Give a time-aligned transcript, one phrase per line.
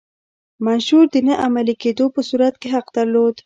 [0.65, 3.35] منشور د نه عملي کېدو په صورت کې حق درلود.